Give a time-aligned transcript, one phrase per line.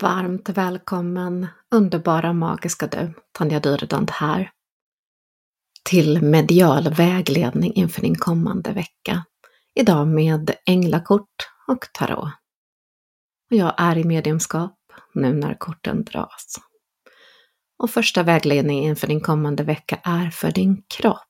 [0.00, 4.50] Varmt välkommen, underbara magiska du, Tanja Dyredand här,
[5.84, 9.24] till medial vägledning inför din kommande vecka.
[9.74, 12.28] Idag med änglakort och tarot.
[13.50, 14.78] Och jag är i mediumskap
[15.14, 16.56] nu när korten dras.
[17.78, 21.28] Och första vägledningen inför din kommande vecka är för din kropp.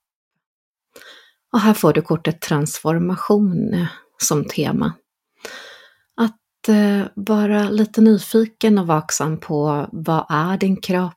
[1.53, 3.87] Och här får du kortet transformation
[4.19, 4.93] som tema
[6.69, 11.15] Eh, vara lite nyfiken och vaksam på vad är din kropp?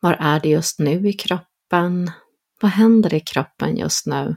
[0.00, 2.10] Var är det just nu i kroppen?
[2.60, 4.36] Vad händer i kroppen just nu?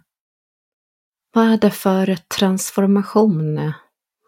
[1.33, 3.73] Vad är det för transformation?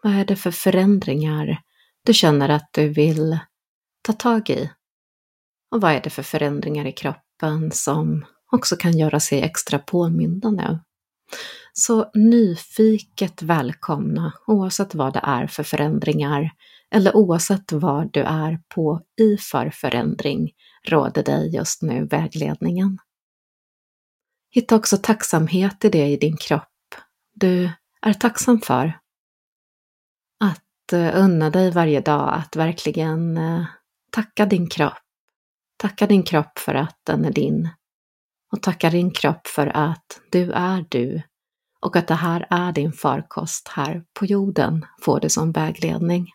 [0.02, 1.62] Vad är det för förändringar
[2.04, 3.38] du känner att du vill
[4.02, 4.70] ta tag i?
[5.70, 10.50] Och vad är det för förändringar i kroppen som också kan göra sig extra påminda
[10.50, 10.78] nu?
[11.72, 16.50] Så nyfiket välkomna oavsett vad det är för förändringar
[16.90, 20.50] eller oavsett vad du är på i för förändring
[20.86, 22.98] råder dig just nu vägledningen.
[24.50, 26.68] Hitta också tacksamhet i det i din kropp
[27.32, 27.70] du
[28.02, 28.98] är tacksam för.
[30.40, 33.64] Att eh, unna dig varje dag att verkligen eh,
[34.10, 34.98] tacka din kropp.
[35.76, 37.68] Tacka din kropp för att den är din.
[38.52, 41.22] Och tacka din kropp för att du är du
[41.80, 46.30] och att det här är din farkost här på jorden, får du som vägledning.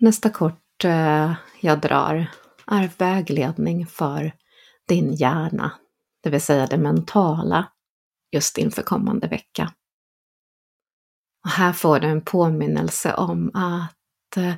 [0.00, 2.30] Nästa kort eh, jag drar
[2.66, 4.32] är vägledning för
[4.88, 5.72] din hjärna,
[6.22, 7.72] det vill säga det mentala,
[8.32, 9.72] just inför kommande vecka.
[11.44, 14.54] Och här får du en påminnelse om att eh,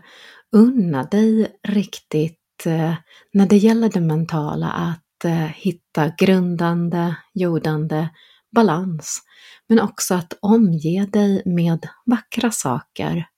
[0.53, 2.95] unna dig riktigt eh,
[3.33, 8.09] när det gäller det mentala, att Eh, hitta grundande, jordande
[8.53, 9.23] balans,
[9.69, 13.29] men också att omge dig med vackra saker.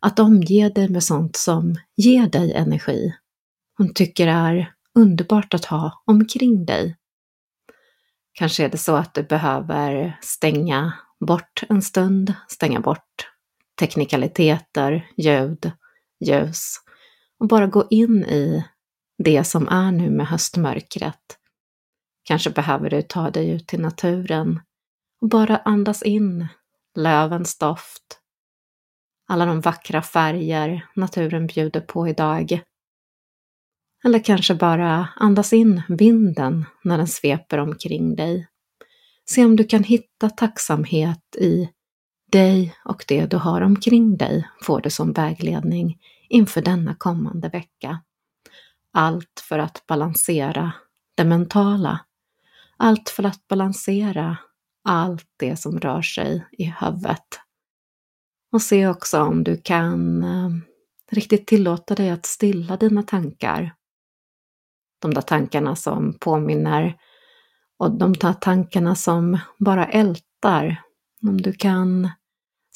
[0.00, 3.14] Att omge dig med sånt som ger dig energi.
[3.76, 6.96] Hon tycker är underbart att ha omkring dig.
[8.32, 10.92] Kanske är det så att du behöver stänga
[11.26, 13.30] bort en stund, stänga bort
[13.78, 15.70] teknikaliteter, ljud,
[16.20, 16.76] ljus
[17.38, 18.64] och bara gå in i
[19.18, 21.38] det som är nu med höstmörkret
[22.26, 24.60] Kanske behöver du ta dig ut till naturen
[25.20, 26.46] och bara andas in
[26.94, 28.20] lövens doft,
[29.28, 32.60] alla de vackra färger naturen bjuder på idag.
[34.04, 38.48] Eller kanske bara andas in vinden när den sveper omkring dig.
[39.30, 41.68] Se om du kan hitta tacksamhet i
[42.32, 45.98] dig och det du har omkring dig får du som vägledning
[46.28, 48.00] inför denna kommande vecka.
[48.98, 50.72] Allt för att balansera
[51.14, 52.00] det mentala
[52.76, 54.36] allt för att balansera
[54.84, 57.40] allt det som rör sig i huvudet.
[58.52, 60.50] Och se också om du kan eh,
[61.10, 63.74] riktigt tillåta dig att stilla dina tankar.
[64.98, 66.96] De där tankarna som påminner
[67.78, 70.82] och de där tankarna som bara ältar.
[71.22, 72.10] Om du kan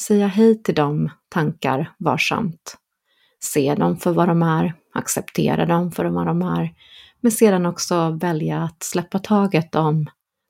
[0.00, 2.76] säga hej till de tankar varsamt.
[3.44, 6.74] Se dem för vad de är, acceptera dem för vad de är,
[7.20, 10.06] men sedan också välja att släppa taget om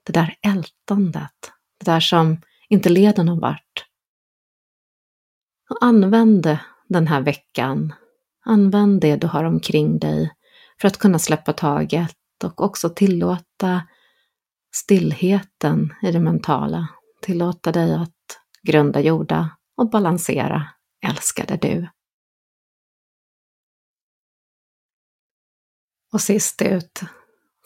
[0.06, 3.86] det där ältandet, det där som inte leder någon vart.
[5.70, 6.58] Och använd
[6.88, 7.94] den här veckan,
[8.44, 10.30] använd det du har omkring dig
[10.80, 13.82] för att kunna släppa taget och också tillåta
[14.74, 16.88] stillheten i det mentala,
[17.22, 20.66] tillåta dig att grunda jorda och balansera
[21.06, 21.88] älskade du.
[26.12, 27.00] Och sist ut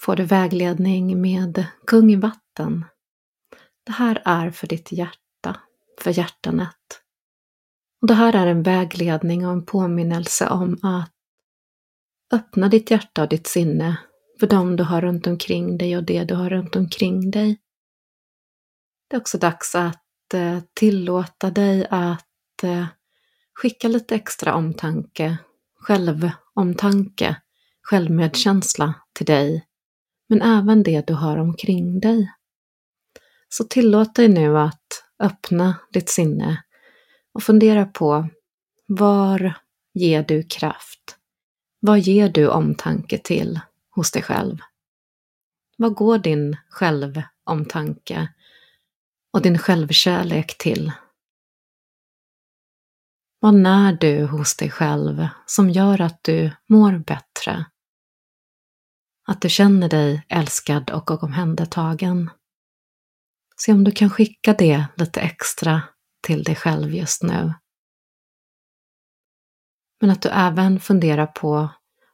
[0.01, 2.85] får du vägledning med kung i vatten.
[3.87, 5.61] Det här är för ditt hjärta,
[6.01, 7.01] för hjärtanet.
[8.01, 11.11] Och det här är en vägledning och en påminnelse om att
[12.33, 13.97] öppna ditt hjärta och ditt sinne
[14.41, 17.61] för dem du har runt omkring dig och det du har runt omkring dig.
[19.09, 22.87] Det är också dags att eh, tillåta dig att eh,
[23.55, 25.39] skicka lite extra omtanke,
[25.81, 27.37] självomtanke
[27.85, 29.67] självmedkänsla till dig,
[30.29, 32.33] men även det du har omkring dig.
[33.49, 36.63] Så tillåt dig nu att öppna ditt sinne
[37.35, 38.29] och fundera på
[38.87, 39.55] var
[39.95, 41.19] ger du kraft?
[41.81, 43.61] Vad ger du omtanke till
[43.91, 44.59] hos dig själv?
[45.77, 48.29] Vad går din självomtanke
[49.33, 50.93] och din självkärlek till?
[53.41, 57.65] Vad när du hos dig själv som gör att du mår bättre?
[59.27, 62.31] Att du känner dig älskad och omhändertagen.
[63.57, 65.83] Se om du kan skicka det lite extra
[66.23, 67.55] till dig själv just nu.
[70.01, 71.69] Men att du även funderar på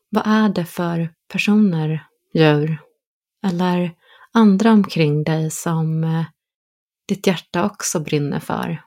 [0.09, 2.83] vad är det för personer, djur
[3.47, 3.95] eller
[4.33, 6.25] andra omkring dig som eh,
[7.09, 8.85] ditt hjärta också brinner för?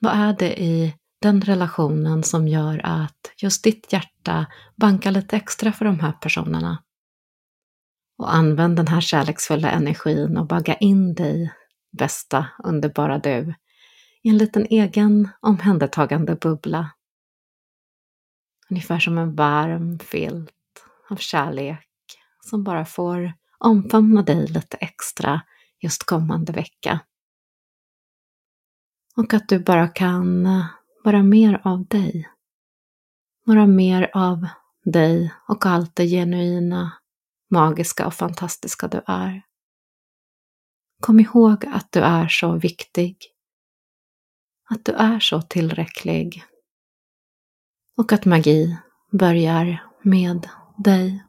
[0.00, 4.46] Vad är det i den relationen som gör att just ditt hjärta
[4.76, 6.82] bankar lite extra för de här personerna?
[8.18, 11.52] Och använd den här kärleksfulla energin och bagga in dig,
[11.98, 13.54] bästa, underbara du,
[14.22, 16.90] i en liten egen omhändertagande bubbla.
[18.70, 20.50] Ungefär som en varm filt
[21.10, 21.88] av kärlek
[22.40, 25.40] som bara får omfamna dig lite extra
[25.80, 27.00] just kommande vecka.
[29.16, 30.66] Och att du bara kan eh,
[31.04, 32.28] vara mer av dig.
[33.44, 34.46] Vara mer av
[34.84, 36.92] dig och allt det genuina,
[37.50, 39.42] magiska och fantastiska du är.
[41.00, 43.16] Kom ihåg att du är så viktig.
[44.68, 46.44] Att du är så tillräcklig.
[47.96, 48.78] Och att magi
[49.10, 51.24] börjar med dig.